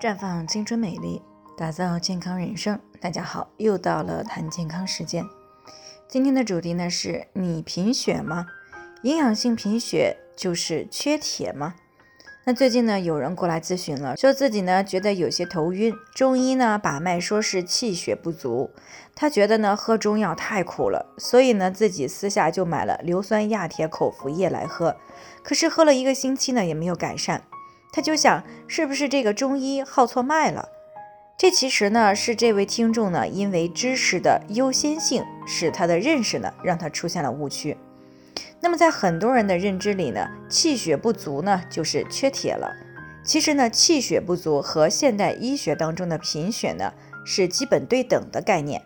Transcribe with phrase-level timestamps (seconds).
[0.00, 1.20] 绽放青春美丽，
[1.58, 2.80] 打造健康人生。
[3.02, 5.22] 大家好，又到了谈健康时间。
[6.08, 8.46] 今天的主题呢是你贫血吗？
[9.02, 11.74] 营养性贫血就是缺铁吗？
[12.44, 18.70] 那最近呢有人过来咨询了，说自己呢觉得有些头晕，中医呢把脉说是气血不足，
[19.14, 24.96] 他觉得呢喝中药太苦了，所以呢自己私下就买了硫酸亚铁口服液来喝，
[25.42, 27.42] 可是喝了一个星期呢也没有改善。
[27.92, 30.68] 他就想，是不是这个中医号错脉了？
[31.36, 37.76] 这其实呢，是这位听众呢，因为知识的优先性，使他的认识呢，让他出现了误区。
[38.60, 42.70] 那么在很多人的认知里呢，气血不足呢，就是缺铁了。
[43.24, 46.92] 其实呢，气血不足和现代医学当中的贫血呢，
[47.24, 48.82] 是基本对等的概念。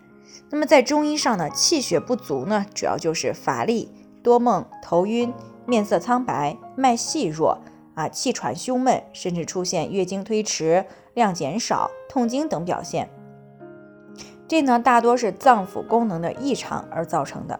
[0.50, 3.91] 那么在中医上呢，气血不足呢，主要就是乏力、
[4.23, 5.34] 多梦、头晕、
[5.66, 7.59] 面色苍白、脉细弱。
[7.95, 10.84] 啊，气喘、胸闷，甚至出现月经推迟、
[11.15, 13.09] 量减少、痛经等表现，
[14.48, 17.59] 这呢大多是脏腑功能的异常而造成的。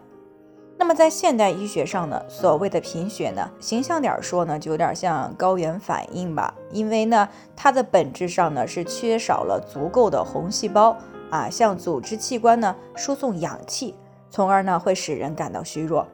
[0.77, 10.97] 那么在现代医学上呢，所谓的贫血呢，形象点说呢，就有点像高原反应吧，因为呢，它的本质上呢是缺少了足够的红细胞
[11.29, 13.95] 啊，向组织器官呢输送氧气，
[14.29, 16.05] 从而呢会使人感到虚弱。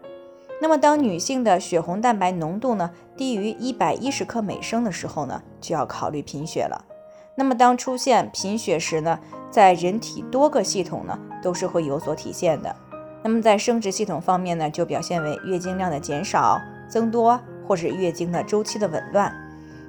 [0.64, 6.86] 那么，当女性的血红蛋白浓度呢低于一百一十克每升的时候呢，就要考虑贫血了。
[7.34, 12.76] 那么，当出现贫血时呢，在人体多个系统呢都是会有所体现的。
[13.24, 19.34] 那么，在生殖系统方面呢，就表现为月经量的减少、增多，或是月经的周期的紊乱。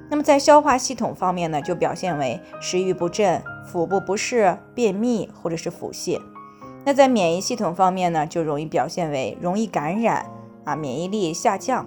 [0.09, 6.19] 那么，在消化系统方面呢，就表现为食欲不振、腹部不适、便秘或者是腹泻。
[6.83, 10.25] 那在免疫系统方面呢，就容易表现为容易感染。
[10.65, 11.85] 啊，免疫力下降，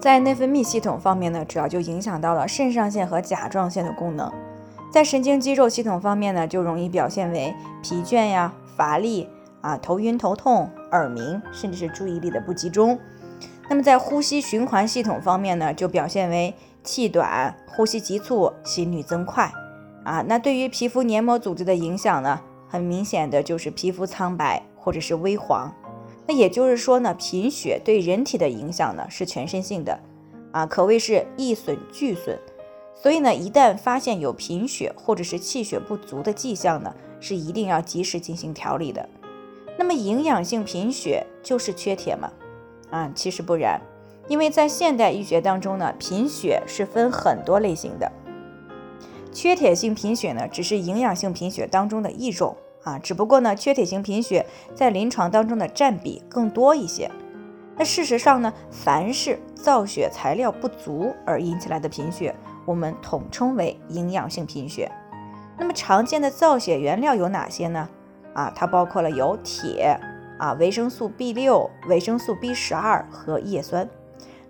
[0.00, 4.32] 在内分泌系统方面呢，主要就影响到了肾上腺和甲状腺的功能。
[4.90, 9.28] 在神经肌肉系统方面呢，就容易表现为疲倦呀、乏力
[9.60, 12.98] 啊、头晕头痛、耳鸣，甚至是注意力的不集中。
[13.68, 19.50] 那么在呼吸循环系统方面呢，就表现为气短、呼吸急促、心率增快。
[20.04, 25.74] 啊，那对于皮肤黏膜组织的影响呢，很明显的就是皮肤苍白或者是微黄。
[26.26, 30.00] 那也就是说呢，贫血对人体的影响呢是全身性的，
[30.50, 32.38] 啊，可谓是一损俱损。
[32.94, 39.08] 所以呢，一旦发现有贫血或者是气血不足的迹象呢，是一定要及时进行调理的。
[39.78, 42.32] 那么，营养性贫血就是缺铁吗？
[42.90, 43.80] 啊，其实不然，
[44.26, 48.10] 因为在现代医学当中呢，贫血是分很多类型的，
[49.32, 52.56] 缺铁性贫血呢只是营养性贫血当中的一种。
[52.86, 57.10] 啊，只不过呢，缺铁性贫血在临床当中的占比更多一些。
[57.76, 62.32] 那事实上呢，凡是造血材料不足而引起来的贫血，
[62.64, 64.88] 我们统称为营养性贫血。
[65.58, 67.88] 那么常见的造血原料有哪些呢？
[68.34, 69.98] 啊，它包括了有铁
[70.38, 73.88] 啊、维生素 B 六、维生素 B 十二和叶酸。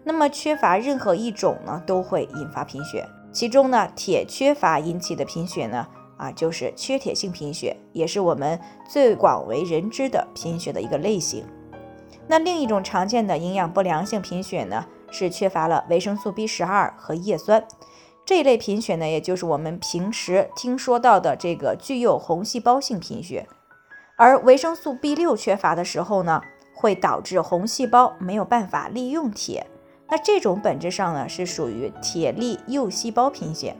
[0.04, 3.08] 那么缺乏任何一种呢，都会引发贫血。
[3.32, 5.86] 其中呢，铁缺乏引起的贫血呢。
[6.16, 11.44] 啊，就是缺铁性贫血，也是我们最广为人知的贫血的一个类型。
[12.26, 17.64] 那另一种常见的营养不良性贫血呢，是缺乏了维生素 B 十二和叶酸。
[18.24, 23.46] 这一类贫血呢，也就是我们平时听说到的这个具有红细胞性贫血。
[24.16, 26.40] 而维生素 B 六缺乏的时候呢，
[26.74, 29.66] 会导致红细胞没有办法利用铁。
[30.08, 33.76] 那这种本质上呢，是属于铁粒幼细胞贫血。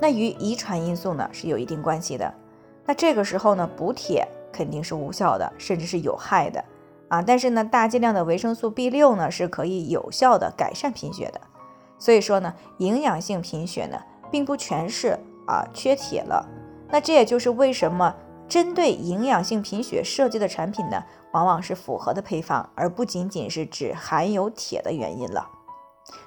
[0.00, 2.32] 那与遗传因素呢是有一定关系的。
[2.84, 6.64] 那这个时候呢，补铁肯定是无效的，甚至是有害的
[7.08, 7.20] 啊。
[7.20, 11.40] 但是呢，大剂量的维生素 B 六呢是可以有效的改善贫血的。
[11.98, 16.48] 所以说呢，营养性贫血呢，并不全是啊缺铁了。
[16.90, 18.14] 那这也就是为什么
[18.48, 25.46] 针对营养性贫血设计的产品呢，往往是复合的配方，而不仅仅是只含有铁的原因了。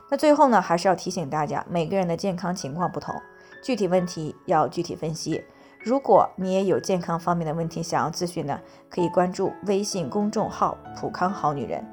[0.09, 3.15] 那最后呢，还是要提醒大家，每个人的健康情况不同。
[3.63, 5.43] 具体问题要具体分析。
[5.83, 11.83] 如果你也有健康方面的问题想要咨询呢，可以关注微信公众号“普康好女人”，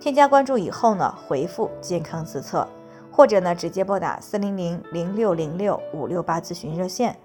[0.00, 2.68] 添加关注以后呢，回复“健康自测”，
[3.10, 7.18] 或者呢直接拨打四零零零六零六五六八咨询热线。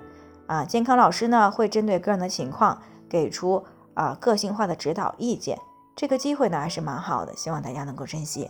[0.48, 5.58] 啊，健康老师呢会针对个人的情况给出啊个性化的指导意见。
[5.96, 8.50] 这个机会呢还是蛮好的，希望大家能够珍惜。